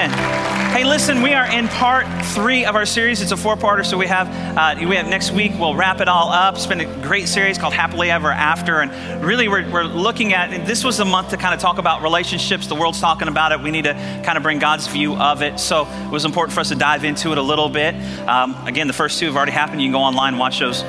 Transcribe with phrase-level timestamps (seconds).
[0.00, 0.72] Amen.
[0.72, 3.20] Hey, listen, we are in part three of our series.
[3.20, 5.52] It's a four-parter, so we have uh, we have next week.
[5.58, 6.54] We'll wrap it all up.
[6.54, 10.66] It's been a great series called Happily Ever After, and really we're, we're looking at.
[10.66, 12.66] This was a month to kind of talk about relationships.
[12.66, 13.60] The world's talking about it.
[13.60, 13.92] We need to
[14.24, 15.60] kind of bring God's view of it.
[15.60, 17.94] So it was important for us to dive into it a little bit.
[18.26, 19.82] Um, again, the first two have already happened.
[19.82, 20.82] You can go online and watch those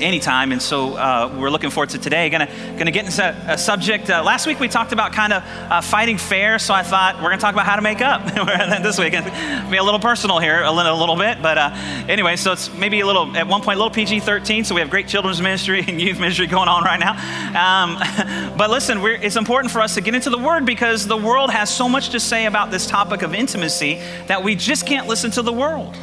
[0.00, 0.52] anytime.
[0.52, 2.28] And so uh, we're looking forward to today.
[2.30, 4.10] Gonna gonna get into a subject.
[4.10, 7.30] Uh, last week we talked about kind of uh, fighting fair, so I thought we're
[7.30, 8.24] gonna talk about how to make up
[8.82, 9.12] this week.
[9.12, 11.70] Be a little personal here, a little, a little bit, but uh,
[12.08, 12.36] anyway.
[12.36, 14.64] So it's maybe a little at one point a little PG-13.
[14.66, 17.12] So we have great children's ministry and youth ministry going on right now.
[17.54, 21.50] Um, but listen, it's important for us to get into the Word because the world
[21.50, 25.30] has so much to say about this topic of intimacy that we just can't listen
[25.32, 25.96] to the world.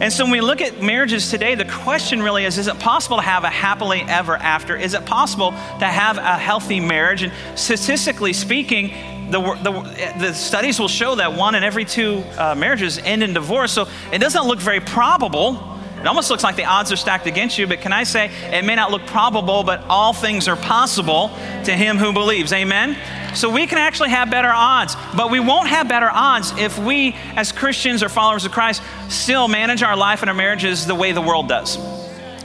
[0.00, 3.18] And so when we look at marriages today, the question really is is it possible
[3.18, 4.74] to have a happily ever after?
[4.74, 7.22] Is it possible to have a healthy marriage?
[7.22, 8.94] And statistically speaking,
[9.30, 13.34] the, the, the studies will show that one in every two uh, marriages end in
[13.34, 13.72] divorce.
[13.72, 15.69] So it doesn't look very probable.
[16.00, 18.64] It almost looks like the odds are stacked against you, but can I say it
[18.64, 21.28] may not look probable, but all things are possible
[21.64, 22.52] to him who believes.
[22.54, 22.96] Amen?
[23.34, 27.14] So we can actually have better odds, but we won't have better odds if we,
[27.36, 31.12] as Christians or followers of Christ, still manage our life and our marriages the way
[31.12, 31.78] the world does.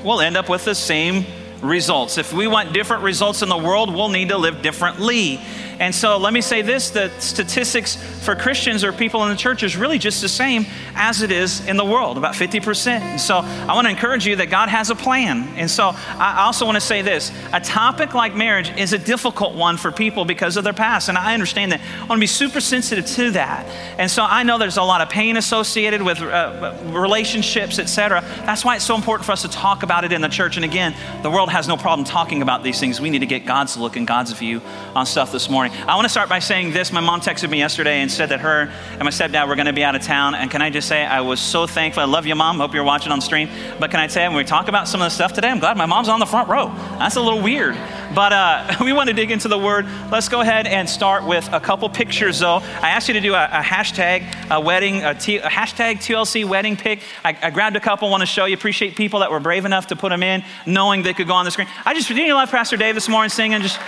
[0.03, 1.25] We'll end up with the same
[1.61, 2.17] results.
[2.17, 5.39] If we want different results in the world, we'll need to live differently.
[5.79, 9.63] And so let me say this the statistics for Christians or people in the church
[9.63, 12.87] is really just the same as it is in the world, about 50%.
[12.87, 15.47] And so I want to encourage you that God has a plan.
[15.57, 19.55] And so I also want to say this a topic like marriage is a difficult
[19.55, 21.09] one for people because of their past.
[21.09, 21.81] And I understand that.
[21.81, 23.65] I want to be super sensitive to that.
[23.97, 28.21] And so I know there's a lot of pain associated with uh, relationships, etc.
[28.45, 30.55] That's why it's so important for us to talk about it in the church.
[30.55, 33.01] And again, the world has no problem talking about these things.
[33.01, 34.61] We need to get God's look and God's view
[34.95, 35.87] on stuff this morning morning.
[35.87, 36.91] I want to start by saying this.
[36.91, 39.73] My mom texted me yesterday and said that her and my stepdad were going to
[39.73, 40.35] be out of town.
[40.35, 42.03] And can I just say, I was so thankful.
[42.03, 42.57] I love you, mom.
[42.57, 43.49] Hope you're watching on stream.
[43.79, 45.77] But can I say, when we talk about some of the stuff today, I'm glad
[45.77, 46.67] my mom's on the front row.
[46.99, 47.75] That's a little weird.
[48.13, 49.85] But uh, we want to dig into the word.
[50.11, 52.57] Let's go ahead and start with a couple pictures, though.
[52.57, 56.45] I asked you to do a, a hashtag, a wedding, a, T, a hashtag TLC
[56.45, 57.01] wedding pic.
[57.23, 58.55] I, I grabbed a couple, want to show you.
[58.55, 61.45] Appreciate people that were brave enough to put them in, knowing they could go on
[61.45, 61.67] the screen.
[61.85, 63.61] I just, didn't you love Pastor Dave this morning singing?
[63.61, 63.79] Just,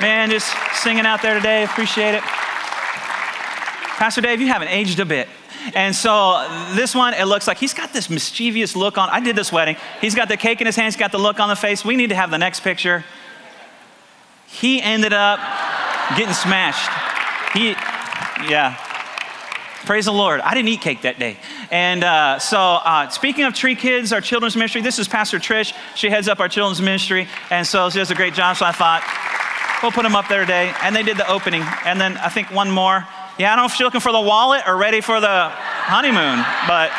[0.00, 0.52] man, just
[0.82, 1.64] singing out there today.
[1.64, 2.22] Appreciate it.
[3.98, 5.28] Pastor Dave, you haven't aged a bit.
[5.74, 9.08] And so this one, it looks like he's got this mischievous look on.
[9.10, 9.76] I did this wedding.
[10.00, 11.84] He's got the cake in his hands, got the look on the face.
[11.84, 13.04] We need to have the next picture
[14.46, 15.38] he ended up
[16.16, 16.90] getting smashed.
[17.52, 17.70] He,
[18.50, 18.76] yeah.
[19.84, 20.40] Praise the Lord.
[20.40, 21.36] I didn't eat cake that day.
[21.70, 25.72] And uh, so, uh, speaking of Tree Kids, our children's ministry, this is Pastor Trish.
[25.94, 27.28] She heads up our children's ministry.
[27.50, 28.56] And so she does a great job.
[28.56, 29.02] So I thought,
[29.82, 30.72] we'll put them up there today.
[30.82, 31.62] And they did the opening.
[31.84, 33.06] And then I think one more.
[33.38, 36.44] Yeah, I don't know if she's looking for the wallet or ready for the honeymoon,
[36.66, 36.90] but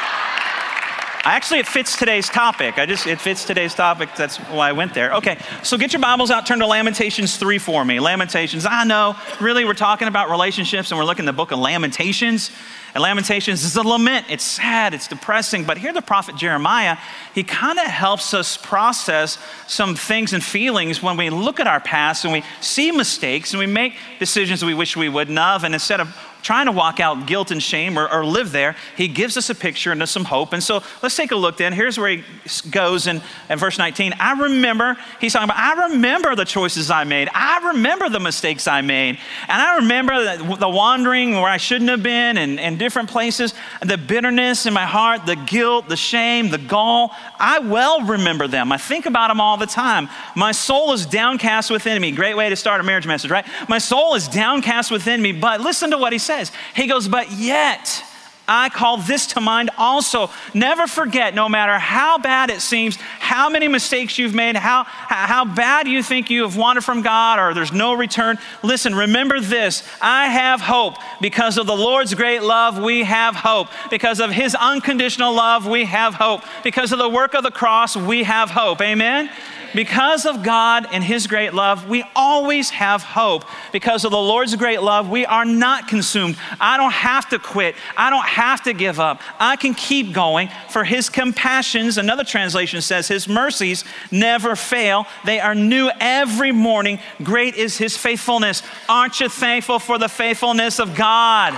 [1.29, 2.79] Actually, it fits today's topic.
[2.79, 4.15] I just, it fits today's topic.
[4.15, 5.13] That's why I went there.
[5.15, 7.99] Okay, so get your Bibles out, turn to Lamentations 3 for me.
[7.99, 11.59] Lamentations, I know, really, we're talking about relationships and we're looking at the book of
[11.59, 12.49] Lamentations.
[12.93, 14.27] And Lamentations is a lament.
[14.29, 15.65] It's sad, it's depressing.
[15.65, 16.97] But here, the prophet Jeremiah,
[17.35, 21.81] he kind of helps us process some things and feelings when we look at our
[21.81, 25.65] past and we see mistakes and we make decisions we wish we wouldn't have.
[25.65, 26.07] And instead of
[26.41, 29.55] trying to walk out guilt and shame or, or live there, he gives us a
[29.55, 30.53] picture and some hope.
[30.53, 31.73] And so let's take a look then.
[31.73, 32.23] Here's where he
[32.69, 34.13] goes in, in verse 19.
[34.19, 37.29] I remember, he's talking about, I remember the choices I made.
[37.33, 39.17] I remember the mistakes I made.
[39.47, 43.97] And I remember the, wandering where I shouldn't have been and, and different places, the
[43.97, 47.11] bitterness in my heart, the guilt, the shame, the gall.
[47.39, 48.71] I well remember them.
[48.71, 50.09] I think about them all the time.
[50.35, 52.11] My soul is downcast within me.
[52.11, 53.45] Great way to start a marriage message, right?
[53.67, 56.51] My soul is downcast within me, but listen to what he says.
[56.75, 58.03] He goes, But yet,
[58.47, 60.29] I call this to mind also.
[60.53, 65.43] Never forget, no matter how bad it seems, how many mistakes you've made, how, how
[65.43, 68.38] bad you think you have wandered from God or there's no return.
[68.63, 70.95] Listen, remember this I have hope.
[71.19, 73.68] Because of the Lord's great love, we have hope.
[73.89, 76.41] Because of His unconditional love, we have hope.
[76.63, 78.79] Because of the work of the cross, we have hope.
[78.79, 79.29] Amen?
[79.73, 83.43] Because of God and His great love, we always have hope.
[83.71, 86.37] Because of the Lord's great love, we are not consumed.
[86.59, 87.75] I don't have to quit.
[87.95, 89.21] I don't have to give up.
[89.39, 95.05] I can keep going, for His compassions, another translation says, His mercies never fail.
[95.25, 96.99] They are new every morning.
[97.23, 98.63] Great is His faithfulness.
[98.89, 101.53] Aren't you thankful for the faithfulness of God?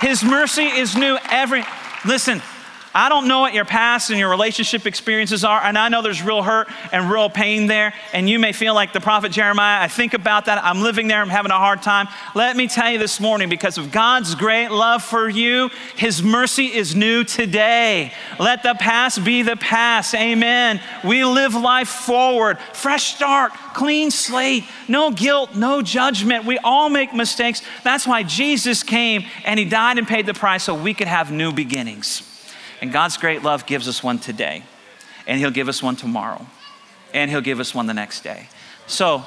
[0.00, 1.64] His mercy is new every.
[2.04, 2.42] Listen,
[2.94, 6.22] I don't know what your past and your relationship experiences are, and I know there's
[6.22, 9.82] real hurt and real pain there, and you may feel like the prophet Jeremiah.
[9.82, 10.62] I think about that.
[10.62, 12.08] I'm living there, I'm having a hard time.
[12.34, 16.66] Let me tell you this morning because of God's great love for you, His mercy
[16.66, 18.12] is new today.
[18.38, 20.14] Let the past be the past.
[20.14, 20.80] Amen.
[21.02, 26.44] We live life forward, fresh start, clean slate, no guilt, no judgment.
[26.44, 27.62] We all make mistakes.
[27.84, 31.32] That's why Jesus came and He died and paid the price so we could have
[31.32, 32.28] new beginnings.
[32.82, 34.64] And God's great love gives us one today,
[35.28, 36.44] and He'll give us one tomorrow,
[37.14, 38.48] and He'll give us one the next day.
[38.88, 39.22] So,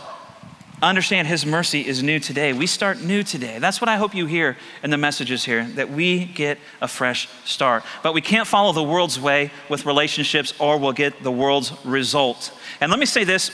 [0.83, 2.51] understand His mercy is new today.
[2.51, 3.59] We start new today.
[3.59, 7.29] That's what I hope you hear in the messages here that we get a fresh
[7.45, 7.83] start.
[8.03, 12.51] But we can't follow the world's way with relationships, or we'll get the world's result.
[12.81, 13.51] And let me say this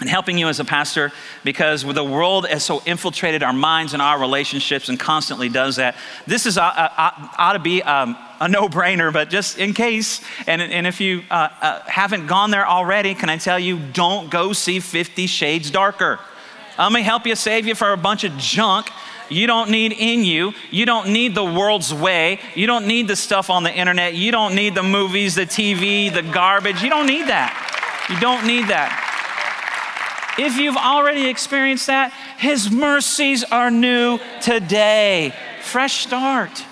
[0.00, 1.12] and helping you as a pastor
[1.44, 5.94] because the world has so infiltrated our minds and our relationships and constantly does that.
[6.26, 10.20] This is uh, uh, uh ought to be um, a no-brainer, but just in case,
[10.46, 14.30] and, and if you uh, uh, haven't gone there already, can I tell you, don't
[14.30, 16.18] go see Fifty Shades Darker.
[16.78, 18.90] I'm gonna help you save you for a bunch of junk
[19.30, 20.52] you don't need in you.
[20.70, 22.40] You don't need the world's way.
[22.56, 24.14] You don't need the stuff on the internet.
[24.14, 26.82] You don't need the movies, the TV, the garbage.
[26.82, 28.06] You don't need that.
[28.10, 29.09] You don't need that.
[30.38, 35.34] If you've already experienced that, His mercies are new today.
[35.62, 36.64] Fresh start.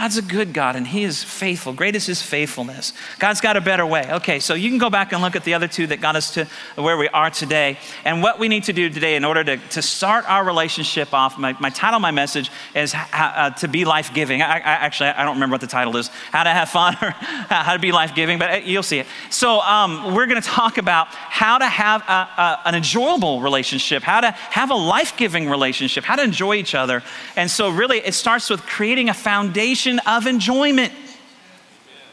[0.00, 1.74] God's a good God and He is faithful.
[1.74, 2.94] Great is His faithfulness.
[3.18, 4.10] God's got a better way.
[4.10, 6.32] Okay, so you can go back and look at the other two that got us
[6.32, 7.76] to where we are today.
[8.06, 11.36] And what we need to do today in order to, to start our relationship off,
[11.36, 14.40] my, my title, my message is uh, to be life giving.
[14.40, 17.10] I, I, actually, I don't remember what the title is how to have fun or
[17.10, 19.06] how to be life giving, but uh, you'll see it.
[19.28, 24.02] So um, we're going to talk about how to have a, a, an enjoyable relationship,
[24.02, 27.02] how to have a life giving relationship, how to enjoy each other.
[27.36, 30.92] And so, really, it starts with creating a foundation of enjoyment.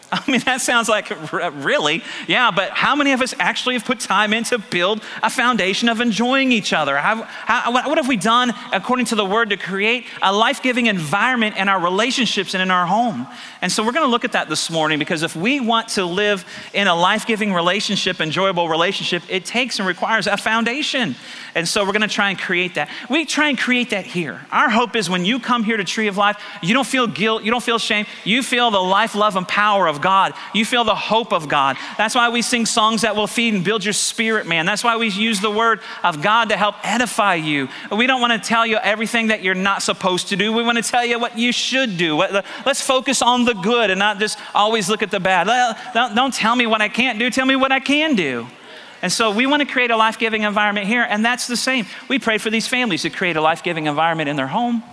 [0.11, 3.99] I mean, that sounds like really, yeah, but how many of us actually have put
[3.99, 6.95] time in to build a foundation of enjoying each other?
[6.97, 10.85] How, how, what have we done according to the word to create a life giving
[10.85, 13.27] environment in our relationships and in our home?
[13.61, 16.05] And so we're going to look at that this morning because if we want to
[16.05, 21.15] live in a life giving relationship, enjoyable relationship, it takes and requires a foundation.
[21.53, 22.89] And so we're going to try and create that.
[23.09, 24.39] We try and create that here.
[24.51, 27.43] Our hope is when you come here to Tree of Life, you don't feel guilt,
[27.43, 30.33] you don't feel shame, you feel the life, love, and power of God.
[30.53, 31.77] You feel the hope of God.
[31.97, 34.65] That's why we sing songs that will feed and build your spirit, man.
[34.65, 37.69] That's why we use the word of God to help edify you.
[37.91, 40.53] We don't want to tell you everything that you're not supposed to do.
[40.53, 42.17] We want to tell you what you should do.
[42.17, 45.47] Let's focus on the good and not just always look at the bad.
[45.93, 48.47] Don't tell me what I can't do, tell me what I can do.
[49.01, 51.85] And so we want to create a life giving environment here, and that's the same.
[52.09, 54.83] We pray for these families to create a life giving environment in their home.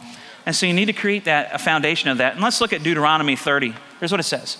[0.44, 2.34] And so you need to create that, a foundation of that.
[2.34, 3.74] And let's look at Deuteronomy 30.
[3.98, 4.58] Here's what it says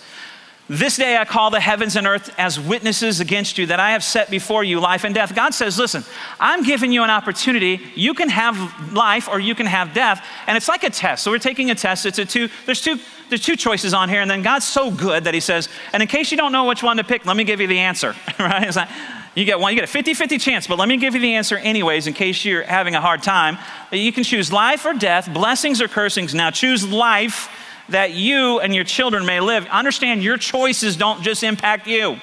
[0.68, 4.02] This day I call the heavens and earth as witnesses against you that I have
[4.02, 5.34] set before you life and death.
[5.34, 6.04] God says, Listen,
[6.40, 7.80] I'm giving you an opportunity.
[7.94, 10.24] You can have life or you can have death.
[10.46, 11.22] And it's like a test.
[11.22, 12.06] So we're taking a test.
[12.06, 14.22] It's a two, there's two, there's two choices on here.
[14.22, 16.82] And then God's so good that He says, And in case you don't know which
[16.82, 18.14] one to pick, let me give you the answer.
[18.38, 18.66] right?
[18.66, 18.88] It's like,
[19.34, 21.34] you get one, you get a 50 50 chance, but let me give you the
[21.34, 23.58] answer anyways in case you're having a hard time.
[23.92, 26.34] You can choose life or death, blessings or cursings.
[26.34, 27.50] Now choose life
[27.88, 29.66] that you and your children may live.
[29.66, 32.18] Understand your choices don't just impact you,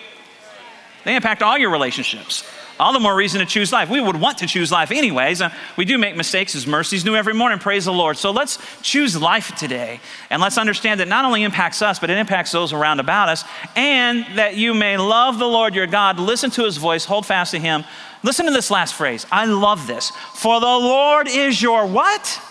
[1.05, 2.43] they impact all your relationships
[2.81, 3.89] all the more reason to choose life.
[3.89, 5.39] We would want to choose life anyways.
[5.39, 6.53] Uh, we do make mistakes.
[6.53, 7.59] His mercies new every morning.
[7.59, 8.17] Praise the Lord.
[8.17, 9.99] So let's choose life today.
[10.31, 13.43] And let's understand that not only impacts us, but it impacts those around about us.
[13.75, 17.51] And that you may love the Lord your God, listen to his voice, hold fast
[17.51, 17.83] to him.
[18.23, 19.27] Listen to this last phrase.
[19.31, 20.11] I love this.
[20.33, 22.41] For the Lord is your what?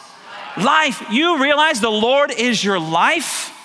[0.57, 1.11] Life.
[1.11, 3.57] You realize the Lord is your life?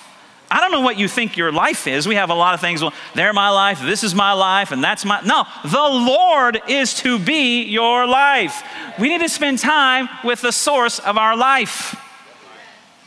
[0.49, 2.07] I don't know what you think your life is.
[2.07, 2.81] We have a lot of things.
[2.81, 5.21] Well, they're my life, this is my life, and that's my.
[5.21, 8.63] No, the Lord is to be your life.
[8.99, 11.99] We need to spend time with the source of our life.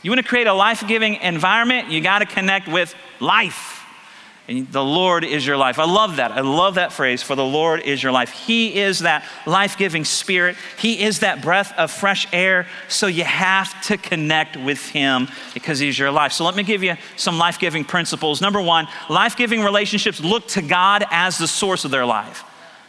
[0.01, 3.78] You want to create a life giving environment, you got to connect with life.
[4.49, 5.77] And the Lord is your life.
[5.77, 6.31] I love that.
[6.31, 8.31] I love that phrase, for the Lord is your life.
[8.31, 12.65] He is that life giving spirit, He is that breath of fresh air.
[12.87, 16.31] So you have to connect with Him because He's your life.
[16.31, 18.41] So let me give you some life giving principles.
[18.41, 22.43] Number one, life giving relationships look to God as the source of their life.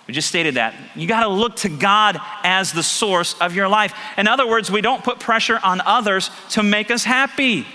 [0.07, 0.75] We just stated that.
[0.97, 3.93] You got to look to God as the source of your life.
[4.17, 7.67] In other words, we don't put pressure on others to make us happy.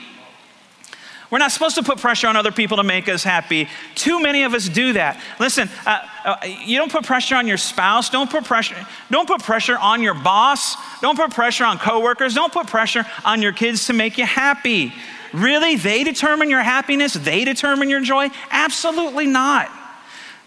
[1.36, 3.68] We're not supposed to put pressure on other people to make us happy.
[3.94, 5.20] Too many of us do that.
[5.38, 8.10] Listen, uh, uh, you don't put pressure on your spouse.
[8.10, 8.78] Don't put pressure.
[9.12, 10.78] Don't put pressure on your boss.
[11.02, 12.36] Don't put pressure on coworkers.
[12.36, 14.94] Don't put pressure on your kids to make you happy.
[15.34, 15.76] Really?
[15.76, 17.16] They determine your happiness?
[17.16, 18.30] They determine your joy?
[18.50, 19.70] Absolutely not.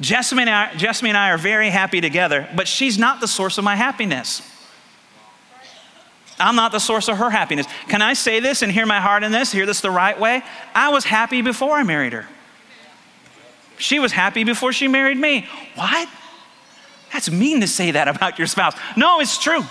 [0.01, 3.59] Jessamy and, I, Jessamine and I are very happy together, but she's not the source
[3.59, 4.41] of my happiness.
[6.41, 7.67] I'm not the source of her happiness.
[7.89, 9.53] Can I say this and hear my heart in this?
[9.53, 10.43] Hear this the right way?
[10.75, 12.27] I was happy before I married her.
[13.79, 15.47] She was happy before she married me.
[15.75, 16.09] What?
[17.13, 18.75] That's mean to say that about your spouse.
[18.97, 19.63] No, it's true.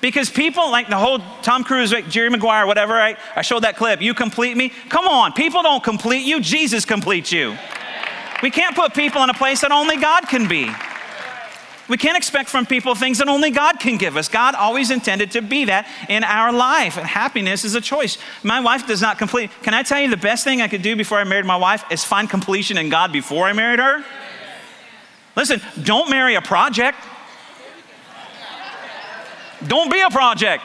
[0.00, 3.76] Because people like the whole Tom Cruise, like Jerry Maguire, whatever, I, I showed that
[3.76, 4.70] clip, you complete me.
[4.88, 7.56] Come on, people don't complete you, Jesus completes you.
[8.42, 10.70] We can't put people in a place that only God can be.
[11.90, 14.28] We can't expect from people things that only God can give us.
[14.28, 18.16] God always intended to be that in our life, and happiness is a choice.
[18.44, 19.50] My wife does not complete.
[19.64, 21.84] Can I tell you the best thing I could do before I married my wife
[21.90, 24.04] is find completion in God before I married her?
[25.34, 26.96] Listen, don't marry a project.
[29.66, 30.62] Don't be a project.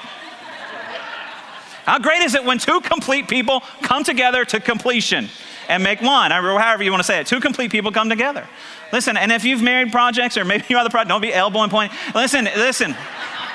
[1.86, 5.29] How great is it when two complete people come together to completion
[5.69, 7.27] and make one, or however you want to say it?
[7.27, 8.48] Two complete people come together.
[8.91, 11.69] Listen, and if you've married projects, or maybe you are the project, don't be elbowing
[11.69, 11.98] pointing.
[12.13, 12.95] Listen, listen.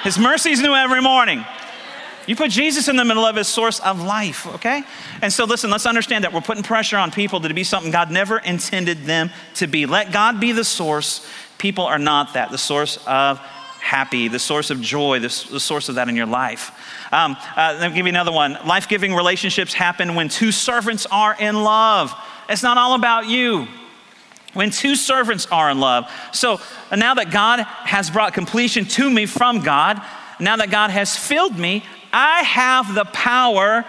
[0.03, 1.45] His mercies new every morning.
[2.27, 4.83] You put Jesus in the middle of his source of life, okay?
[5.21, 8.11] And so, listen, let's understand that we're putting pressure on people to be something God
[8.11, 9.87] never intended them to be.
[9.87, 11.27] Let God be the source.
[11.59, 15.89] People are not that, the source of happy, the source of joy, the, the source
[15.89, 16.71] of that in your life.
[17.13, 18.59] Um, uh, let me give you another one.
[18.65, 22.15] Life giving relationships happen when two servants are in love.
[22.49, 23.67] It's not all about you
[24.55, 26.11] when two servants are in love.
[26.33, 26.61] So
[26.95, 30.01] now that God has brought completion to me from God,
[30.39, 33.85] now that God has filled me, I have the power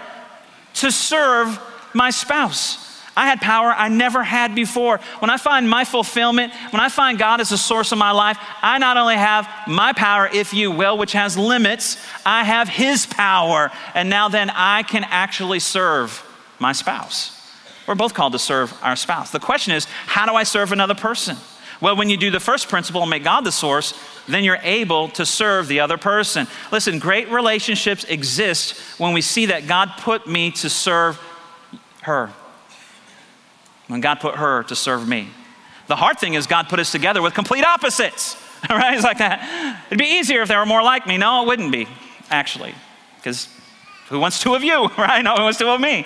[0.75, 1.59] to serve
[1.93, 2.90] my spouse.
[3.21, 4.99] I had power I never had before.
[5.19, 8.35] When I find my fulfillment, when I find God as the source of my life,
[8.63, 13.05] I not only have my power, if you will, which has limits, I have His
[13.05, 13.69] power.
[13.93, 16.25] And now then I can actually serve
[16.57, 17.39] my spouse.
[17.85, 19.29] We're both called to serve our spouse.
[19.29, 21.37] The question is, how do I serve another person?
[21.79, 23.93] Well, when you do the first principle and make God the source,
[24.27, 26.47] then you're able to serve the other person.
[26.71, 31.21] Listen, great relationships exist when we see that God put me to serve
[32.01, 32.31] her.
[33.91, 35.27] When God put her to serve me.
[35.87, 38.37] The hard thing is, God put us together with complete opposites.
[38.69, 38.95] All right?
[38.95, 39.83] It's like that.
[39.87, 41.17] It'd be easier if they were more like me.
[41.17, 41.89] No, it wouldn't be,
[42.29, 42.73] actually,
[43.17, 43.49] because
[44.07, 45.21] who wants two of you, right?
[45.21, 46.05] No, who wants two of me?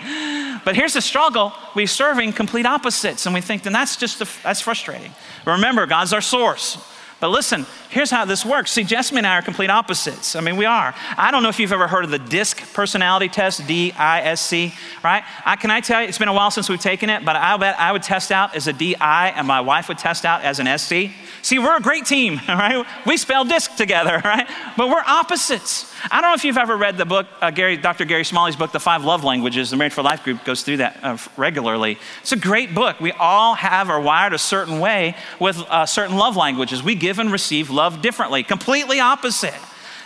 [0.66, 1.54] But here's the struggle.
[1.76, 5.12] We're serving complete opposites, and we think, then that's just, a, that's frustrating.
[5.46, 6.78] Remember, God's our source.
[7.22, 8.72] But listen, here's how this works.
[8.72, 10.36] See, Jessamine and I are complete opposites.
[10.36, 10.94] I mean, we are.
[11.18, 14.42] I don't know if you've ever heard of the DISC personality test, D I S
[14.42, 15.24] C, right?
[15.46, 17.58] I, can I tell you, it's been a while since we've taken it, but I'll
[17.58, 20.60] bet I would test out as a DI and my wife would test out as
[20.60, 21.12] an SC.
[21.42, 22.86] See, we're a great team, right?
[23.06, 24.50] We spell DISC together, right?
[24.76, 25.94] But we're opposites.
[26.12, 28.06] I don't know if you've ever read the book, uh, Gary, Dr.
[28.06, 29.70] Gary Smalley's book, The Five Love Languages.
[29.70, 31.98] The Married for Life group goes through that uh, regularly.
[32.22, 33.00] It's a great book.
[33.00, 36.84] We all have are wired a certain way with uh, certain love languages.
[36.84, 39.54] We give and receive love differently, completely opposite.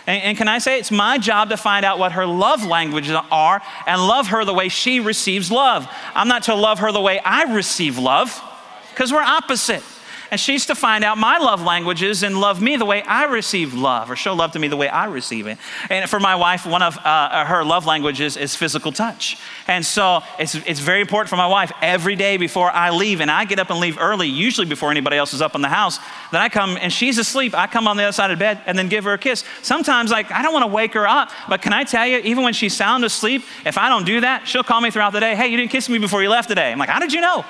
[0.06, 3.16] And, and, can I say it's my job to find out what her love languages
[3.30, 5.88] are and love her the way she receives love.
[6.14, 8.38] I'm not to love her the way I receive love
[8.90, 9.82] because we're opposite
[10.30, 13.74] and she's to find out my love languages and love me the way I receive
[13.74, 15.58] love, or show love to me the way I receive it.
[15.88, 19.38] And for my wife, one of uh, her love languages is physical touch.
[19.66, 23.30] And so it's, it's very important for my wife every day before I leave, and
[23.30, 25.98] I get up and leave early, usually before anybody else is up in the house.
[26.32, 27.54] Then I come and she's asleep.
[27.54, 29.44] I come on the other side of the bed and then give her a kiss.
[29.62, 32.44] Sometimes, like, I don't want to wake her up, but can I tell you, even
[32.44, 35.34] when she's sound asleep, if I don't do that, she'll call me throughout the day,
[35.34, 36.72] hey, you didn't kiss me before you left today.
[36.72, 37.44] I'm like, how did you know?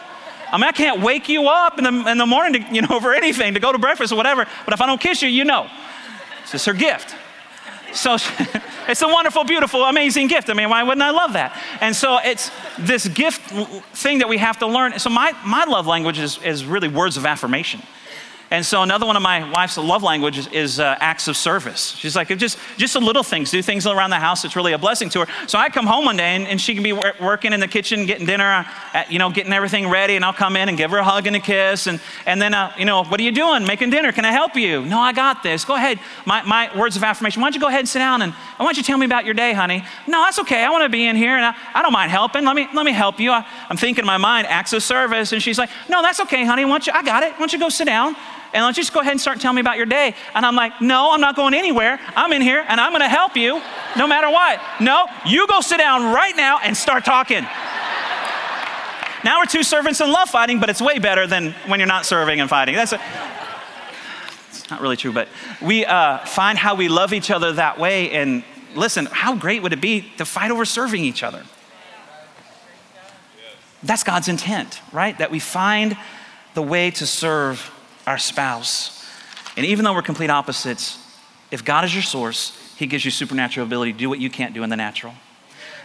[0.52, 3.00] I mean, I can't wake you up in the, in the morning, to, you know,
[3.00, 5.44] for anything, to go to breakfast or whatever, but if I don't kiss you, you
[5.44, 5.68] know.
[6.42, 7.14] It's just her gift.
[7.92, 8.14] So
[8.88, 10.50] it's a wonderful, beautiful, amazing gift.
[10.50, 11.56] I mean, why wouldn't I love that?
[11.80, 13.40] And so it's this gift
[13.96, 14.98] thing that we have to learn.
[14.98, 17.82] So my, my love language is, is really words of affirmation.
[18.52, 21.94] And so another one of my wife's love languages is, uh, acts of service.
[21.96, 24.44] She's like, just, just the little things, do things around the house.
[24.44, 25.26] It's really a blessing to her.
[25.46, 27.68] So I come home one day and, and she can be wor- working in the
[27.68, 30.16] kitchen, getting dinner, uh, you know, getting everything ready.
[30.16, 31.86] And I'll come in and give her a hug and a kiss.
[31.86, 33.64] And, and then, uh, you know, what are you doing?
[33.64, 34.10] Making dinner.
[34.10, 34.84] Can I help you?
[34.84, 35.64] No, I got this.
[35.64, 36.00] Go ahead.
[36.26, 37.40] My, my words of affirmation.
[37.40, 39.24] Why don't you go ahead and sit down and why don't you tell me about
[39.24, 39.84] your day, honey?
[40.08, 40.64] No, that's okay.
[40.64, 42.44] I want to be in here and I, I don't mind helping.
[42.44, 43.30] Let me, let me help you.
[43.30, 45.30] I, am thinking in my mind, acts of service.
[45.30, 46.64] And she's like, no, that's okay, honey.
[46.64, 47.32] Why don't you, I got it.
[47.34, 48.16] Why don't you go sit down?
[48.52, 50.14] And let's just go ahead and start telling me about your day.
[50.34, 52.00] And I'm like, no, I'm not going anywhere.
[52.16, 53.62] I'm in here and I'm going to help you
[53.96, 54.60] no matter what.
[54.80, 57.42] No, you go sit down right now and start talking.
[59.24, 62.06] now we're two servants in love fighting, but it's way better than when you're not
[62.06, 62.74] serving and fighting.
[62.74, 63.00] That's a,
[64.48, 65.28] it's not really true, but
[65.62, 68.10] we uh, find how we love each other that way.
[68.10, 68.42] And
[68.74, 71.44] listen, how great would it be to fight over serving each other?
[73.82, 75.16] That's God's intent, right?
[75.18, 75.96] That we find
[76.54, 77.72] the way to serve
[78.06, 79.04] our spouse.
[79.56, 80.98] And even though we're complete opposites,
[81.50, 84.54] if God is your source, He gives you supernatural ability to do what you can't
[84.54, 85.14] do in the natural.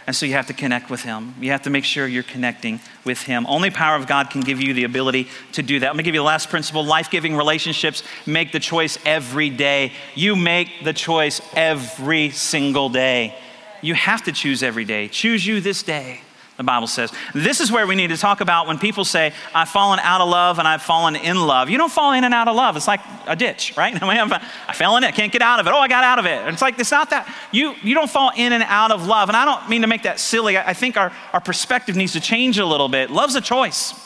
[0.06, 1.34] And so you have to connect with Him.
[1.40, 3.44] You have to make sure you're connecting with Him.
[3.48, 5.88] Only power of God can give you the ability to do that.
[5.88, 9.92] Let me give you the last principle life giving relationships make the choice every day.
[10.14, 13.36] You make the choice every single day.
[13.82, 15.08] You have to choose every day.
[15.08, 16.20] Choose you this day
[16.56, 17.12] the Bible says.
[17.34, 20.28] This is where we need to talk about when people say, I've fallen out of
[20.28, 21.68] love and I've fallen in love.
[21.68, 22.76] You don't fall in and out of love.
[22.76, 23.94] It's like a ditch, right?
[24.02, 25.70] I fell in it, can't get out of it.
[25.70, 26.52] Oh, I got out of it.
[26.52, 27.32] It's like, it's not that.
[27.52, 29.28] You, you don't fall in and out of love.
[29.28, 30.56] And I don't mean to make that silly.
[30.56, 33.10] I think our, our perspective needs to change a little bit.
[33.10, 34.05] Love's a choice.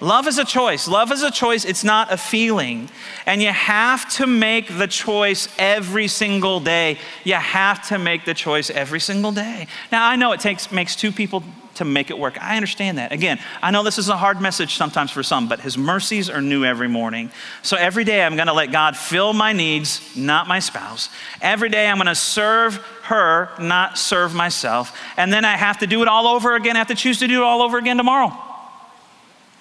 [0.00, 0.88] Love is a choice.
[0.88, 1.64] Love is a choice.
[1.64, 2.88] It's not a feeling.
[3.26, 6.98] And you have to make the choice every single day.
[7.24, 9.66] You have to make the choice every single day.
[9.92, 11.42] Now, I know it takes, makes two people
[11.74, 12.42] to make it work.
[12.42, 13.12] I understand that.
[13.12, 16.42] Again, I know this is a hard message sometimes for some, but His mercies are
[16.42, 17.30] new every morning.
[17.62, 21.08] So every day I'm going to let God fill my needs, not my spouse.
[21.40, 24.98] Every day I'm going to serve her, not serve myself.
[25.16, 26.76] And then I have to do it all over again.
[26.76, 28.49] I have to choose to do it all over again tomorrow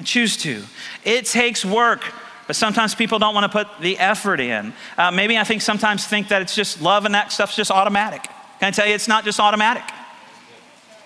[0.04, 0.64] choose to.
[1.04, 2.04] It takes work,
[2.48, 4.74] but sometimes people don't want to put the effort in.
[4.98, 8.24] Uh, maybe I think sometimes think that it's just love and that stuff's just automatic.
[8.60, 9.84] Can I tell you, it's not just automatic?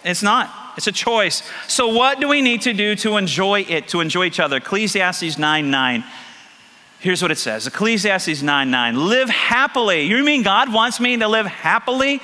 [0.03, 0.51] It's not.
[0.77, 1.43] It's a choice.
[1.67, 4.57] So, what do we need to do to enjoy it, to enjoy each other?
[4.57, 6.03] Ecclesiastes 9 9.
[6.99, 9.07] Here's what it says Ecclesiastes 9 9.
[9.07, 10.03] Live happily.
[10.03, 12.21] You mean God wants me to live happily?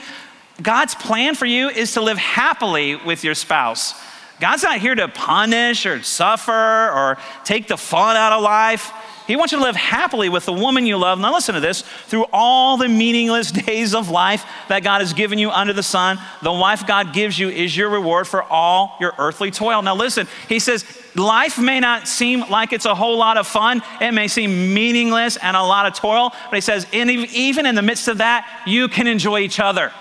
[0.61, 3.93] God's plan for you is to live happily with your spouse.
[4.39, 8.91] God's not here to punish or suffer or take the fun out of life.
[9.29, 11.19] He wants you to live happily with the woman you love.
[11.19, 15.37] Now, listen to this through all the meaningless days of life that God has given
[15.37, 19.13] you under the sun, the wife God gives you is your reward for all your
[19.19, 19.83] earthly toil.
[19.83, 20.83] Now, listen, he says,
[21.15, 25.37] life may not seem like it's a whole lot of fun, it may seem meaningless
[25.37, 28.87] and a lot of toil, but he says, even in the midst of that, you
[28.87, 29.91] can enjoy each other.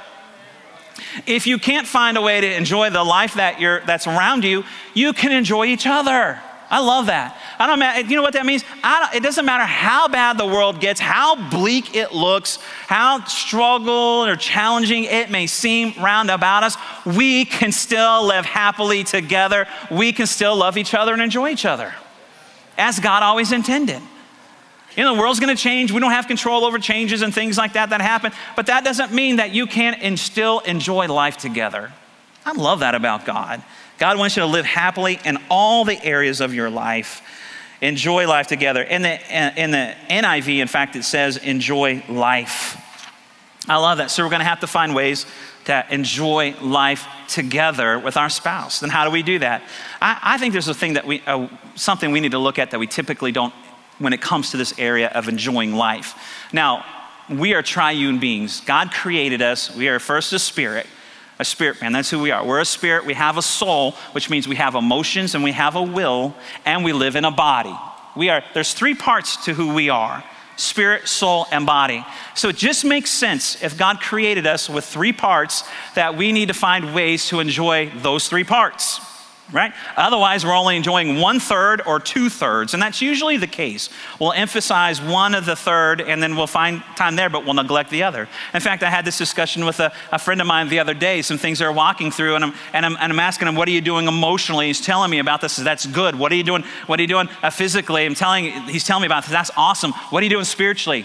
[1.26, 4.64] If you can't find a way to enjoy the life that you're, that's around you,
[4.94, 6.40] you can enjoy each other.
[6.70, 7.38] I love that.
[7.58, 8.62] I don't matter, you know what that means?
[9.14, 14.36] it doesn't matter how bad the world gets, how bleak it looks, how struggle or
[14.36, 19.66] challenging it may seem round about us, we can still live happily together.
[19.90, 21.94] We can still love each other and enjoy each other
[22.76, 24.02] as God always intended.
[24.98, 25.92] You know, the world's going to change.
[25.92, 28.32] We don't have control over changes and things like that that happen.
[28.56, 31.92] But that doesn't mean that you can't and still enjoy life together.
[32.44, 33.62] I love that about God.
[33.98, 37.22] God wants you to live happily in all the areas of your life.
[37.80, 38.82] Enjoy life together.
[38.82, 39.20] In the,
[39.56, 42.76] in the NIV, in fact, it says enjoy life.
[43.68, 44.10] I love that.
[44.10, 45.26] So we're going to have to find ways
[45.66, 48.80] to enjoy life together with our spouse.
[48.80, 49.62] Then how do we do that?
[50.02, 52.72] I, I think there's a thing that we, uh, something we need to look at
[52.72, 53.54] that we typically don't
[53.98, 56.14] when it comes to this area of enjoying life.
[56.52, 56.84] Now,
[57.28, 58.60] we are triune beings.
[58.60, 59.74] God created us.
[59.74, 60.86] We are first a spirit,
[61.38, 61.92] a spirit man.
[61.92, 62.44] That's who we are.
[62.44, 63.04] We're a spirit.
[63.04, 66.34] We have a soul, which means we have emotions and we have a will,
[66.64, 67.76] and we live in a body.
[68.16, 70.24] We are, there's three parts to who we are
[70.56, 72.04] spirit, soul, and body.
[72.34, 75.62] So it just makes sense if God created us with three parts
[75.94, 79.00] that we need to find ways to enjoy those three parts
[79.52, 79.72] right?
[79.96, 83.88] Otherwise, we're only enjoying one third or two thirds, and that's usually the case.
[84.20, 87.90] We'll emphasize one of the third, and then we'll find time there, but we'll neglect
[87.90, 88.28] the other.
[88.52, 91.22] In fact, I had this discussion with a, a friend of mine the other day,
[91.22, 93.72] some things they're walking through, and I'm, and, I'm, and I'm asking him, What are
[93.72, 94.66] you doing emotionally?
[94.66, 95.56] He's telling me about this.
[95.56, 96.14] That's good.
[96.14, 96.62] What are you doing?
[96.86, 98.04] What are you doing uh, physically?
[98.04, 99.32] I'm telling, he's telling me about this.
[99.32, 99.92] That's awesome.
[100.10, 101.04] What are you doing spiritually?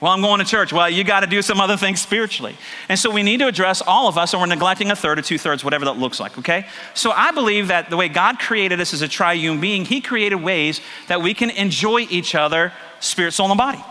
[0.00, 0.72] Well, I'm going to church.
[0.72, 2.56] Well, you got to do some other things spiritually.
[2.88, 5.22] And so we need to address all of us, and we're neglecting a third or
[5.22, 6.66] two thirds, whatever that looks like, okay?
[6.94, 10.36] So I believe that the way God created us as a triune being, He created
[10.36, 13.84] ways that we can enjoy each other, spirit, soul, and body.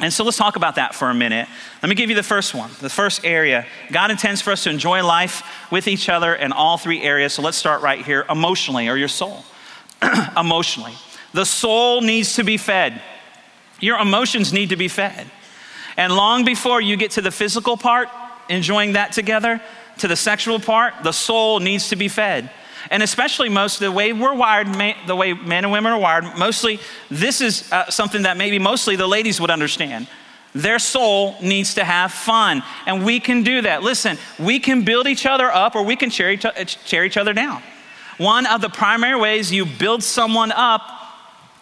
[0.00, 1.48] And so let's talk about that for a minute.
[1.82, 3.66] Let me give you the first one, the first area.
[3.90, 7.32] God intends for us to enjoy life with each other in all three areas.
[7.32, 9.44] So let's start right here emotionally, or your soul.
[10.36, 10.94] emotionally.
[11.32, 13.02] The soul needs to be fed.
[13.80, 15.26] Your emotions need to be fed.
[15.96, 18.08] And long before you get to the physical part,
[18.48, 19.60] enjoying that together,
[19.98, 22.50] to the sexual part, the soul needs to be fed.
[22.90, 24.68] And especially most of the way we're wired,
[25.06, 28.96] the way men and women are wired, mostly this is uh, something that maybe mostly
[28.96, 30.06] the ladies would understand.
[30.54, 33.82] Their soul needs to have fun, and we can do that.
[33.82, 36.44] Listen, we can build each other up or we can tear each,
[36.86, 37.62] tear each other down.
[38.16, 40.97] One of the primary ways you build someone up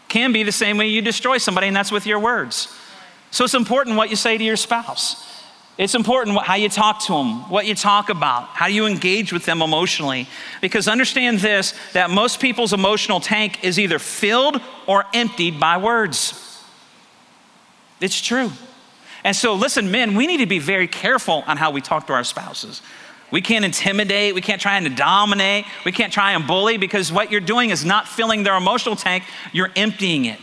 [0.08, 2.74] can be the same way you destroy somebody, and that's with your words.
[3.30, 5.24] So it's important what you say to your spouse.
[5.78, 9.44] It's important how you talk to them, what you talk about, how you engage with
[9.44, 10.26] them emotionally.
[10.62, 16.42] Because understand this that most people's emotional tank is either filled or emptied by words.
[18.00, 18.52] It's true.
[19.22, 22.12] And so, listen, men, we need to be very careful on how we talk to
[22.12, 22.80] our spouses.
[23.30, 27.32] We can't intimidate, we can't try and dominate, we can't try and bully because what
[27.32, 30.38] you're doing is not filling their emotional tank, you're emptying it.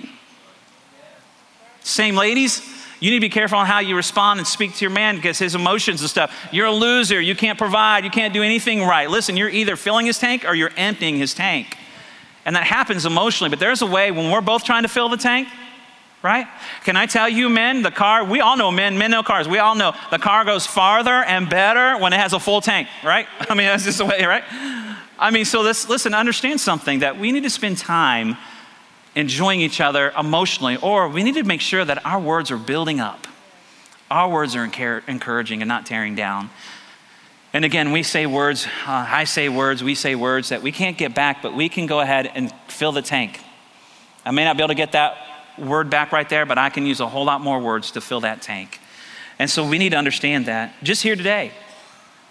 [1.82, 2.62] Same ladies,
[3.04, 5.38] you need to be careful on how you respond and speak to your man because
[5.38, 6.34] his emotions and stuff.
[6.54, 7.20] You're a loser.
[7.20, 8.06] You can't provide.
[8.06, 9.10] You can't do anything right.
[9.10, 11.76] Listen, you're either filling his tank or you're emptying his tank.
[12.46, 13.50] And that happens emotionally.
[13.50, 15.50] But there's a way when we're both trying to fill the tank,
[16.24, 16.48] right?
[16.86, 19.48] Can I tell you, men, the car, we all know men, men know cars.
[19.48, 22.88] We all know the car goes farther and better when it has a full tank,
[23.04, 23.28] right?
[23.50, 24.44] I mean, that's just the way, right?
[25.20, 28.38] I mean, so let's listen, understand something that we need to spend time
[29.16, 33.00] enjoying each other emotionally, or we need to make sure that our words are building
[33.00, 33.28] up.
[34.10, 36.50] Our words are encouraging and not tearing down.
[37.52, 40.98] And again, we say words, uh, I say words, we say words that we can't
[40.98, 43.40] get back, but we can go ahead and fill the tank.
[44.26, 46.86] I may not be able to get that word back right there, but I can
[46.86, 48.80] use a whole lot more words to fill that tank.
[49.40, 51.52] And so we need to understand that just here today.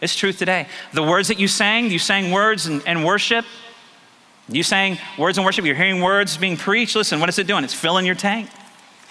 [0.00, 0.66] It's truth today.
[0.92, 3.44] The words that you sang, you sang words and, and worship,
[4.48, 6.96] you sang words in worship, you're hearing words being preached.
[6.96, 7.62] Listen, what is it doing?
[7.64, 8.50] It's filling your tank.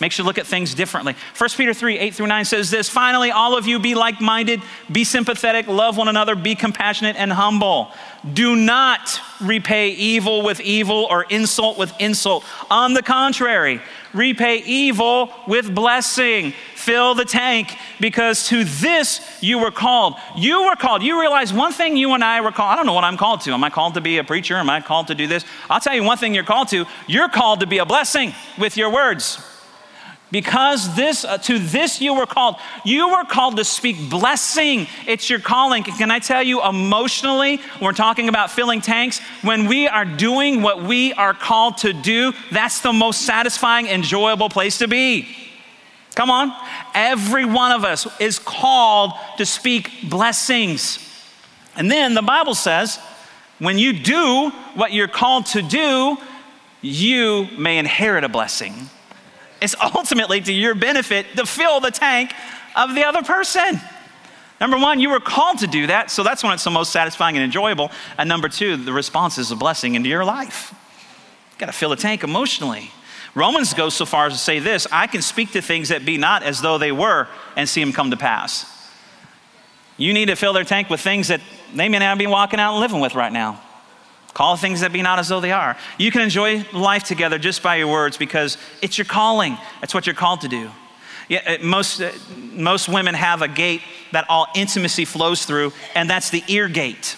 [0.01, 1.15] Makes you look at things differently.
[1.37, 4.59] 1 Peter 3 8 through 9 says this Finally, all of you be like minded,
[4.91, 7.91] be sympathetic, love one another, be compassionate and humble.
[8.33, 12.43] Do not repay evil with evil or insult with insult.
[12.71, 13.79] On the contrary,
[14.13, 16.53] repay evil with blessing.
[16.75, 20.15] Fill the tank because to this you were called.
[20.35, 21.03] You were called.
[21.03, 22.71] You realize one thing you and I were called.
[22.71, 23.51] I don't know what I'm called to.
[23.51, 24.55] Am I called to be a preacher?
[24.55, 25.45] Am I called to do this?
[25.69, 26.85] I'll tell you one thing you're called to.
[27.07, 29.50] You're called to be a blessing with your words.
[30.31, 32.55] Because this, uh, to this you were called.
[32.85, 34.87] You were called to speak blessing.
[35.05, 35.83] It's your calling.
[35.83, 39.19] Can I tell you, emotionally, we're talking about filling tanks.
[39.41, 44.49] When we are doing what we are called to do, that's the most satisfying, enjoyable
[44.49, 45.27] place to be.
[46.15, 46.53] Come on.
[46.93, 50.99] Every one of us is called to speak blessings.
[51.75, 52.99] And then the Bible says,
[53.59, 56.17] when you do what you're called to do,
[56.81, 58.89] you may inherit a blessing.
[59.61, 62.33] It's ultimately to your benefit to fill the tank
[62.75, 63.79] of the other person.
[64.59, 67.35] Number one, you were called to do that, so that's when it's the most satisfying
[67.35, 67.91] and enjoyable.
[68.17, 70.73] And number two, the response is a blessing into your life.
[71.53, 72.91] You gotta fill the tank emotionally.
[73.33, 76.17] Romans goes so far as to say this I can speak to things that be
[76.17, 78.65] not as though they were and see them come to pass.
[79.97, 81.41] You need to fill their tank with things that
[81.73, 83.61] they may not be walking out and living with right now.
[84.33, 85.77] Call things that be not as though they are.
[85.97, 89.57] You can enjoy life together just by your words because it's your calling.
[89.81, 90.69] That's what you're called to do.
[91.27, 92.11] Yeah, most, uh,
[92.53, 97.15] most women have a gate that all intimacy flows through, and that's the ear gate.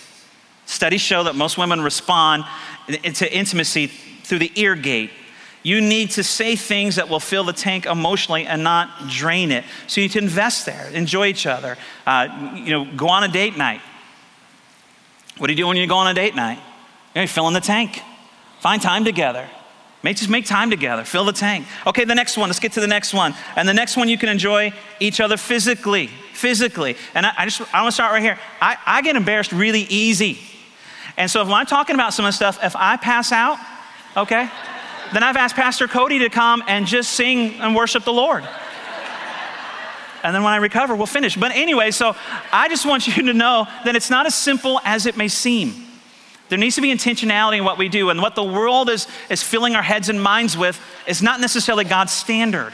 [0.66, 2.46] Studies show that most women respond
[2.88, 5.12] to intimacy through the ear gate.
[5.64, 9.64] You need to say things that will fill the tank emotionally and not drain it.
[9.88, 11.78] So you need to invest there, enjoy each other.
[12.06, 13.82] Uh, you know, go on a date night.
[15.38, 16.60] What do you do when you go on a date night?
[17.16, 18.02] You're filling the tank.
[18.60, 19.48] Find time together.
[20.04, 21.04] Make, just make time together.
[21.06, 21.66] Fill the tank.
[21.88, 22.50] Okay, the next one.
[22.50, 23.34] Let's get to the next one.
[23.56, 26.08] And the next one, you can enjoy each other physically.
[26.34, 26.98] Physically.
[27.14, 28.38] And I, I just I want to start right here.
[28.62, 30.40] I, I get embarrassed really easy.
[31.16, 33.58] And so if I'm talking about some of the stuff, if I pass out,
[34.18, 34.50] okay,
[35.14, 38.44] then I've asked Pastor Cody to come and just sing and worship the Lord.
[40.24, 41.36] And then when I recover, we'll finish.
[41.36, 42.16] But anyway, so
[42.52, 45.83] I just want you to know that it's not as simple as it may seem.
[46.54, 49.42] There needs to be intentionality in what we do, and what the world is, is
[49.42, 52.72] filling our heads and minds with is not necessarily God's standard.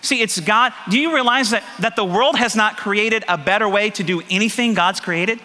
[0.00, 0.72] See, it's God.
[0.88, 4.22] Do you realize that, that the world has not created a better way to do
[4.30, 5.40] anything God's created?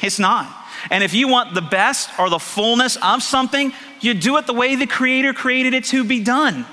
[0.00, 0.52] It's not.
[0.90, 4.52] And if you want the best or the fullness of something, you do it the
[4.52, 6.66] way the Creator created it to be done.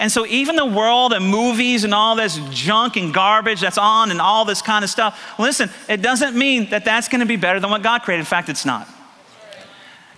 [0.00, 4.10] And so, even the world and movies and all this junk and garbage that's on
[4.10, 7.36] and all this kind of stuff, listen, it doesn't mean that that's going to be
[7.36, 8.22] better than what God created.
[8.22, 8.88] In fact, it's not.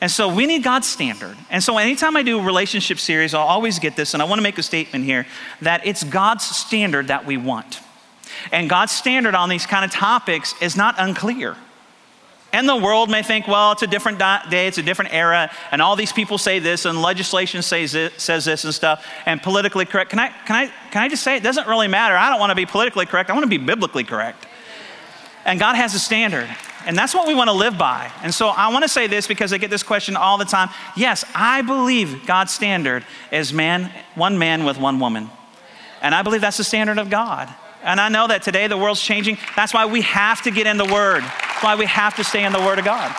[0.00, 1.36] And so we need God's standard.
[1.48, 4.38] And so anytime I do a relationship series, I'll always get this, and I want
[4.38, 5.26] to make a statement here
[5.62, 7.80] that it's God's standard that we want.
[8.52, 11.56] And God's standard on these kind of topics is not unclear.
[12.52, 15.82] And the world may think, well, it's a different day, it's a different era, and
[15.82, 19.84] all these people say this, and legislation says this, says this and stuff, and politically
[19.84, 20.10] correct.
[20.10, 22.16] Can I, can, I, can I just say it doesn't really matter?
[22.16, 24.46] I don't want to be politically correct, I want to be biblically correct.
[25.44, 26.48] And God has a standard.
[26.86, 28.12] And that's what we want to live by.
[28.22, 30.70] And so I want to say this because I get this question all the time.
[30.96, 35.28] Yes, I believe God's standard is man, one man with one woman.
[36.00, 37.52] And I believe that's the standard of God.
[37.82, 39.36] And I know that today the world's changing.
[39.56, 41.22] That's why we have to get in the Word.
[41.22, 43.14] That's why we have to stay in the Word of God.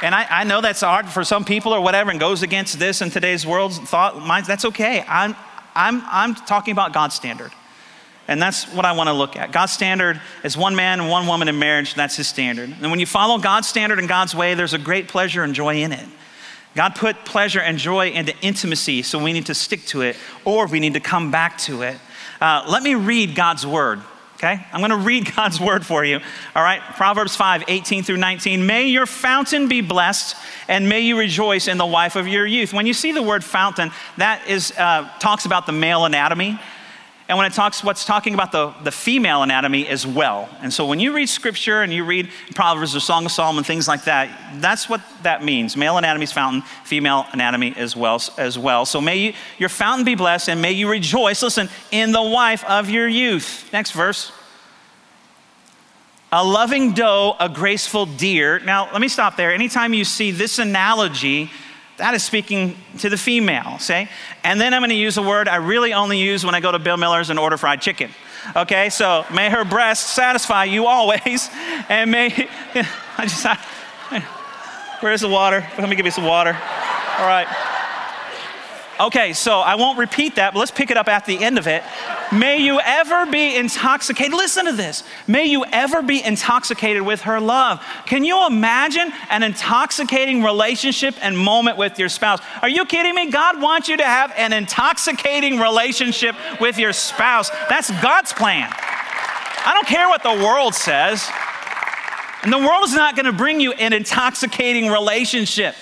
[0.00, 3.00] And I, I know that's hard for some people or whatever and goes against this
[3.00, 4.46] in today's world's thought minds.
[4.46, 5.04] That's okay.
[5.08, 5.34] I'm,
[5.74, 7.52] I'm, I'm talking about God's standard.
[8.28, 9.52] And that's what I want to look at.
[9.52, 11.94] God's standard is one man and one woman in marriage.
[11.94, 12.68] That's his standard.
[12.68, 15.76] And when you follow God's standard and God's way, there's a great pleasure and joy
[15.76, 16.06] in it.
[16.74, 20.66] God put pleasure and joy into intimacy, so we need to stick to it or
[20.66, 21.96] we need to come back to it.
[22.40, 24.02] Uh, let me read God's word.
[24.34, 24.64] Okay?
[24.72, 26.20] I'm going to read God's word for you.
[26.54, 26.80] All right?
[26.96, 28.66] Proverbs 5, 18 through 19.
[28.66, 30.36] May your fountain be blessed
[30.68, 32.74] and may you rejoice in the wife of your youth.
[32.74, 36.60] When you see the word fountain, that is, uh, talks about the male anatomy.
[37.28, 40.48] And when it talks, what's talking about the, the female anatomy as well.
[40.62, 43.86] And so when you read scripture and you read Proverbs or Song of Solomon, things
[43.86, 44.30] like that,
[44.62, 45.76] that's what that means.
[45.76, 48.22] Male anatomy is fountain, female anatomy as well.
[48.38, 48.86] As well.
[48.86, 52.64] So may you, your fountain be blessed and may you rejoice, listen, in the wife
[52.64, 53.68] of your youth.
[53.74, 54.32] Next verse.
[56.32, 58.58] A loving doe, a graceful deer.
[58.60, 59.52] Now, let me stop there.
[59.52, 61.50] Anytime you see this analogy,
[61.98, 64.08] that is speaking to the female, say?
[64.42, 66.72] And then I'm going to use a word I really only use when I go
[66.72, 68.10] to Bill Miller's and order fried chicken.
[68.56, 71.50] Okay, so may her breasts satisfy you always,
[71.88, 72.26] and may,
[73.18, 74.24] I just, I,
[75.00, 75.66] where's the water?
[75.76, 76.56] Let me give you some water.
[77.18, 77.46] All right.
[79.00, 81.68] Okay, so I won't repeat that, but let's pick it up at the end of
[81.68, 81.84] it.
[82.32, 84.32] May you ever be intoxicated.
[84.32, 85.04] Listen to this.
[85.28, 87.80] May you ever be intoxicated with her love.
[88.06, 92.40] Can you imagine an intoxicating relationship and moment with your spouse?
[92.60, 93.30] Are you kidding me?
[93.30, 97.50] God wants you to have an intoxicating relationship with your spouse.
[97.68, 98.68] That's God's plan.
[98.72, 101.28] I don't care what the world says.
[102.42, 105.76] And the world is not going to bring you an intoxicating relationship,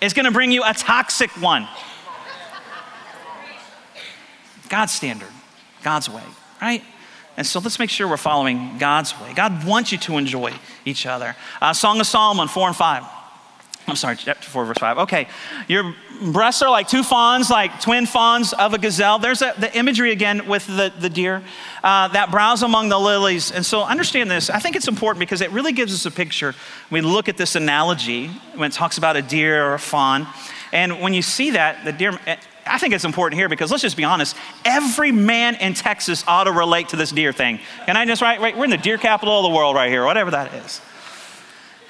[0.00, 1.66] it's going to bring you a toxic one.
[4.68, 5.28] God's standard,
[5.82, 6.22] God's way,
[6.60, 6.82] right?
[7.36, 9.32] And so let's make sure we're following God's way.
[9.34, 10.52] God wants you to enjoy
[10.84, 11.36] each other.
[11.60, 13.04] Uh, Song of Solomon 4 and 5.
[13.88, 14.98] I'm sorry, chapter 4, verse 5.
[14.98, 15.28] Okay,
[15.68, 15.94] your
[16.32, 19.20] breasts are like two fawns, like twin fawns of a gazelle.
[19.20, 21.44] There's a, the imagery again with the, the deer
[21.84, 23.52] uh, that browse among the lilies.
[23.52, 24.50] And so understand this.
[24.50, 26.54] I think it's important because it really gives us a picture.
[26.90, 30.26] We look at this analogy when it talks about a deer or a fawn.
[30.72, 32.18] And when you see that, the deer,
[32.66, 34.36] I think it's important here because let's just be honest.
[34.64, 37.60] Every man in Texas ought to relate to this deer thing.
[37.86, 40.04] And I just, right, right, we're in the deer capital of the world right here,
[40.04, 40.80] whatever that is.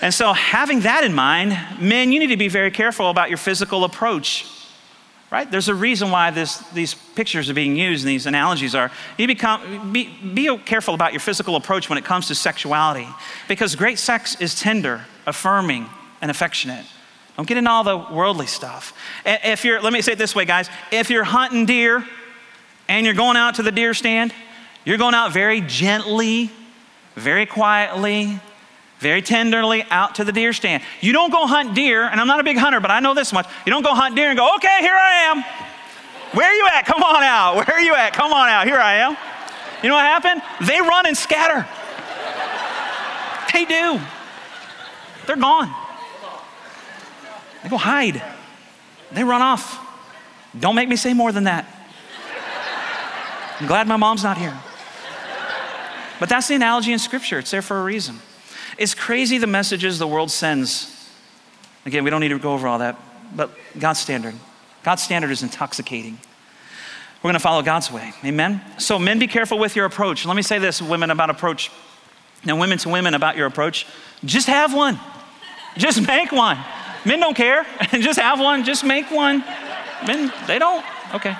[0.00, 3.38] And so, having that in mind, men, you need to be very careful about your
[3.38, 4.46] physical approach.
[5.30, 5.50] Right?
[5.50, 8.92] There's a reason why this, these pictures are being used and these analogies are.
[9.18, 13.08] You become, be, be careful about your physical approach when it comes to sexuality
[13.48, 15.86] because great sex is tender, affirming,
[16.20, 16.86] and affectionate.
[17.36, 18.94] Don't get into all the worldly stuff.
[19.24, 20.70] If you're, let me say it this way, guys.
[20.90, 22.04] If you're hunting deer
[22.88, 24.32] and you're going out to the deer stand,
[24.84, 26.50] you're going out very gently,
[27.14, 28.40] very quietly,
[29.00, 30.82] very tenderly out to the deer stand.
[31.02, 33.32] You don't go hunt deer, and I'm not a big hunter, but I know this
[33.32, 33.46] much.
[33.66, 35.44] You don't go hunt deer and go, okay, here I am.
[36.32, 36.86] Where are you at?
[36.86, 37.56] Come on out.
[37.56, 38.14] Where are you at?
[38.14, 38.66] Come on out.
[38.66, 39.16] Here I am.
[39.82, 40.40] You know what happened?
[40.66, 41.66] They run and scatter.
[43.52, 44.00] They do.
[45.26, 45.74] They're gone.
[47.66, 48.22] They go hide.
[49.10, 49.84] They run off.
[50.56, 51.66] Don't make me say more than that.
[53.58, 54.56] I'm glad my mom's not here.
[56.20, 57.40] But that's the analogy in Scripture.
[57.40, 58.20] It's there for a reason.
[58.78, 61.10] It's crazy the messages the world sends.
[61.84, 63.00] Again, we don't need to go over all that,
[63.34, 64.36] but God's standard.
[64.84, 66.20] God's standard is intoxicating.
[67.20, 68.12] We're going to follow God's way.
[68.24, 68.60] Amen?
[68.78, 70.24] So, men, be careful with your approach.
[70.24, 71.72] Let me say this, women, about approach.
[72.44, 73.88] Now, women to women about your approach.
[74.24, 75.00] Just have one,
[75.76, 76.58] just make one.
[77.06, 77.64] Men don't care.
[77.92, 79.44] just have one, just make one.
[80.04, 80.84] Men, they don't.
[81.14, 81.36] Okay.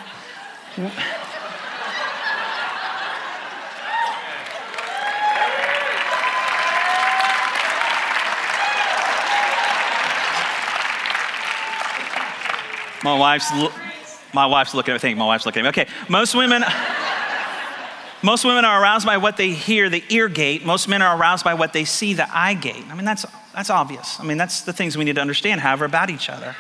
[13.03, 13.51] My wife's,
[14.33, 14.99] my wife's looking at me.
[15.01, 15.83] Think my wife's looking at me.
[15.83, 16.65] Okay, most women,
[18.23, 20.65] most women are aroused by what they hear, the ear gate.
[20.65, 22.85] Most men are aroused by what they see, the eye gate.
[22.89, 24.21] I mean, that's that's obvious.
[24.21, 26.55] I mean, that's the things we need to understand, however, about each other.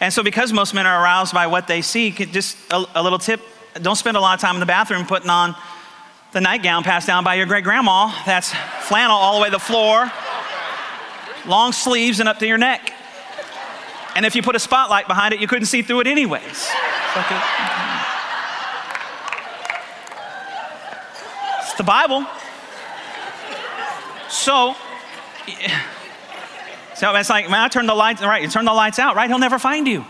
[0.00, 3.18] And so, because most men are aroused by what they see, just a, a little
[3.18, 3.40] tip
[3.80, 5.56] don't spend a lot of time in the bathroom putting on
[6.32, 8.12] the nightgown passed down by your great grandma.
[8.26, 10.10] That's flannel all the way to the floor,
[11.46, 12.92] long sleeves and up to your neck.
[14.16, 16.70] And if you put a spotlight behind it, you couldn't see through it anyways.
[17.16, 17.40] Okay.
[21.62, 22.26] It's the Bible.
[24.28, 24.76] So,
[26.96, 29.28] so it's like, man, I turn the lights, right, you turn the lights out, right?
[29.28, 30.04] He'll never find you.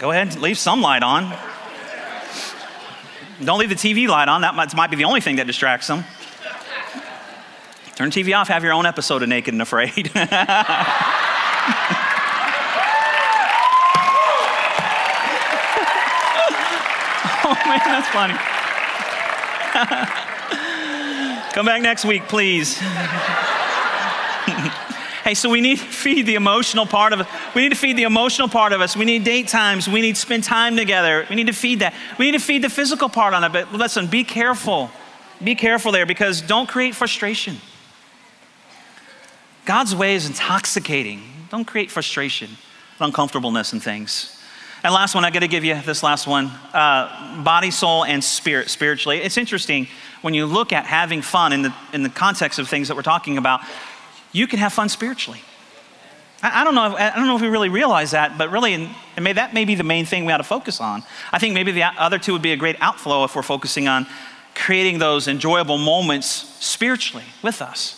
[0.00, 1.30] Go ahead, leave some light on.
[3.44, 4.40] Don't leave the TV light on.
[4.40, 6.04] That might, might be the only thing that distracts them.
[7.96, 10.10] Turn TV off, have your own episode of Naked and Afraid.
[10.14, 10.22] oh
[17.66, 18.38] man, that's funny.
[21.52, 22.78] Come back next week, please.
[25.24, 27.26] hey, so we need to feed the emotional part of us.
[27.56, 28.96] We need to feed the emotional part of us.
[28.96, 29.88] We need date times.
[29.88, 31.26] We need to spend time together.
[31.28, 31.92] We need to feed that.
[32.20, 33.50] We need to feed the physical part on it.
[33.52, 34.92] But listen, be careful.
[35.42, 37.56] Be careful there because don't create frustration.
[39.64, 41.20] God's way is intoxicating.
[41.50, 42.50] Don't create frustration,
[43.00, 44.40] uncomfortableness, and things.
[44.84, 48.22] And last one, I got to give you this last one uh, body, soul, and
[48.22, 49.18] spirit, spiritually.
[49.18, 49.88] It's interesting
[50.22, 53.02] when you look at having fun in the, in the context of things that we're
[53.02, 53.60] talking about,
[54.32, 55.40] you can have fun spiritually.
[56.42, 56.86] I, I don't know.
[56.86, 59.64] If, I don't know if we really realize that, but really, and may, that may
[59.64, 61.02] be the main thing we ought to focus on.
[61.32, 64.06] I think maybe the other two would be a great outflow if we're focusing on
[64.54, 67.96] creating those enjoyable moments spiritually with us.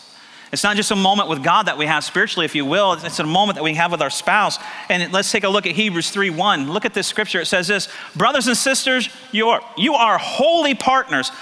[0.53, 2.93] It's not just a moment with God that we have spiritually, if you will.
[2.93, 4.59] It's a moment that we have with our spouse.
[4.91, 6.71] And let's take a look at Hebrews 3 1.
[6.71, 7.41] Look at this scripture.
[7.41, 11.33] It says this Brothers and sisters, you are, you are holy partners,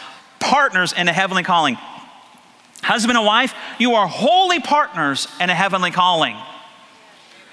[0.40, 1.76] partners in a heavenly calling.
[2.83, 6.37] Husband and wife, you are holy partners in a heavenly calling.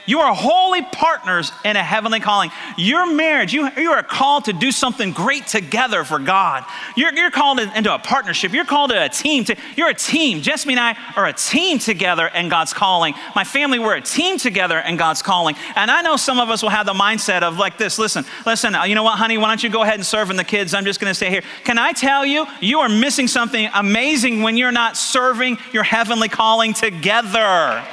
[0.07, 2.49] You are holy partners in a heavenly calling.
[2.77, 6.63] Your marriage, you, you are called to do something great together for God.
[6.95, 8.53] You're, you're called into a partnership.
[8.53, 9.43] You're called to a team.
[9.45, 10.41] To, you're a team.
[10.41, 13.15] Jesse and I are a team together in God's calling.
[13.35, 15.55] My family, we're a team together in God's calling.
[15.75, 18.75] And I know some of us will have the mindset of like this listen, listen,
[18.75, 20.73] uh, you know what, honey, why don't you go ahead and serve in the kids?
[20.73, 21.43] I'm just going to stay here.
[21.65, 26.29] Can I tell you, you are missing something amazing when you're not serving your heavenly
[26.29, 27.83] calling together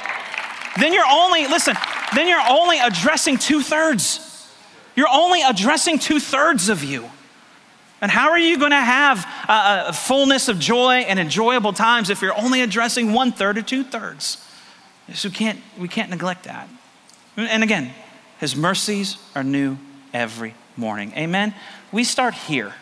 [0.77, 1.75] then you're only, listen,
[2.13, 4.49] then you're only addressing two thirds.
[4.95, 7.09] You're only addressing two thirds of you.
[8.01, 12.09] And how are you going to have a, a, fullness of joy and enjoyable times
[12.09, 14.45] if you're only addressing one third or two thirds?
[15.13, 16.67] So we can't, we can't neglect that.
[17.37, 17.93] And again,
[18.39, 19.77] his mercies are new
[20.13, 21.13] every morning.
[21.15, 21.53] Amen?
[21.91, 22.73] We start here.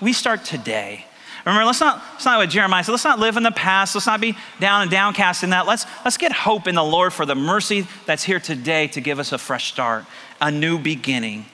[0.00, 1.06] We start today.
[1.44, 3.94] Remember, let's not, let's not what Jeremiah said, let's not live in the past.
[3.94, 5.66] Let's not be down and downcast in that.
[5.66, 9.18] Let's, let's get hope in the Lord for the mercy that's here today to give
[9.18, 10.06] us a fresh start,
[10.40, 11.44] a new beginning.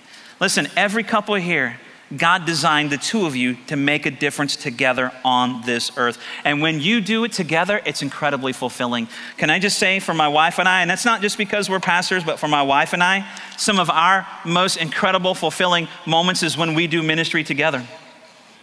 [0.40, 1.78] Listen, every couple here,
[2.16, 6.18] God designed the two of you to make a difference together on this earth.
[6.44, 9.08] And when you do it together, it's incredibly fulfilling.
[9.38, 11.80] Can I just say for my wife and I, and that's not just because we're
[11.80, 16.56] pastors, but for my wife and I, some of our most incredible, fulfilling moments is
[16.56, 17.84] when we do ministry together.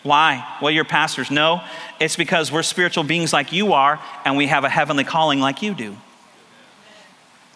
[0.08, 0.58] Why?
[0.62, 1.30] Well, you're pastors.
[1.30, 1.62] No,
[2.00, 5.62] it's because we're spiritual beings like you are, and we have a heavenly calling like
[5.62, 5.98] you do.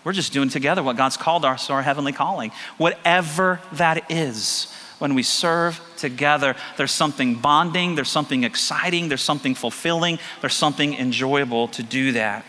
[0.03, 2.51] We're just doing together what God's called us to our heavenly calling.
[2.77, 9.55] Whatever that is, when we serve together, there's something bonding, there's something exciting, there's something
[9.55, 12.43] fulfilling, there's something enjoyable to do that.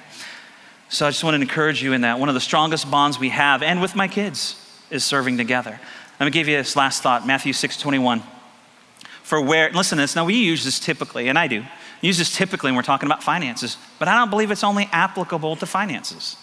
[0.88, 2.18] So I just want to encourage you in that.
[2.18, 4.56] One of the strongest bonds we have, and with my kids,
[4.90, 5.78] is serving together.
[6.18, 8.22] Let me give you this last thought Matthew 6 21
[9.22, 11.64] for where, listen to this, now we use this typically, and I do,
[12.00, 15.56] use this typically when we're talking about finances, but I don't believe it's only applicable
[15.56, 16.36] to finances.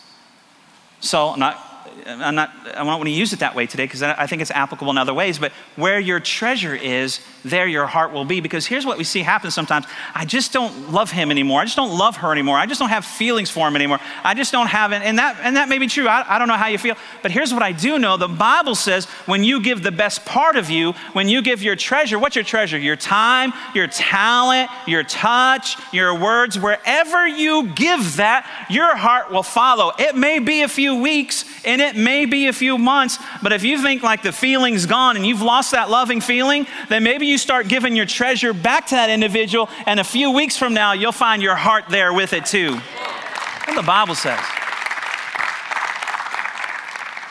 [1.01, 1.68] So, I'm not
[2.05, 4.51] I'm not, I don't want to use it that way today because I think it's
[4.51, 8.41] applicable in other ways, but where your treasure is, there your heart will be.
[8.41, 11.61] Because here's what we see happen sometimes I just don't love him anymore.
[11.61, 12.57] I just don't love her anymore.
[12.57, 13.99] I just don't have feelings for him anymore.
[14.23, 15.01] I just don't have it.
[15.01, 16.07] And that, and that may be true.
[16.07, 16.95] I, I don't know how you feel.
[17.21, 20.55] But here's what I do know the Bible says when you give the best part
[20.55, 22.77] of you, when you give your treasure, what's your treasure?
[22.77, 29.43] Your time, your talent, your touch, your words, wherever you give that, your heart will
[29.43, 29.91] follow.
[29.97, 33.63] It may be a few weeks and it may be a few months, but if
[33.63, 37.37] you think like the feeling's gone and you've lost that loving feeling, then maybe you
[37.37, 41.11] start giving your treasure back to that individual, and a few weeks from now, you'll
[41.11, 42.75] find your heart there with it too.
[42.75, 44.39] what the Bible says.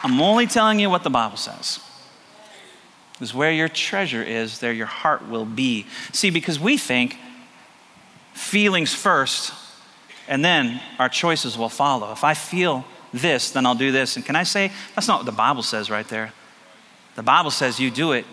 [0.02, 1.80] I'm only telling you what the Bible says.
[3.12, 5.86] Because where your treasure is, there your heart will be.
[6.12, 7.18] See, because we think
[8.32, 9.52] feelings first,
[10.28, 12.12] and then our choices will follow.
[12.12, 14.16] If I feel this, then I'll do this.
[14.16, 16.32] And can I say, that's not what the Bible says right there.
[17.16, 18.24] The Bible says you do it,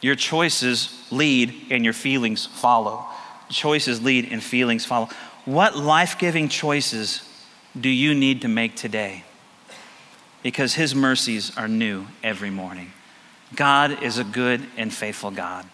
[0.00, 3.04] your choices lead and your feelings follow.
[3.50, 5.08] Choices lead and feelings follow.
[5.44, 7.28] What life giving choices
[7.78, 9.24] do you need to make today?
[10.42, 12.92] Because His mercies are new every morning.
[13.54, 15.66] God is a good and faithful God.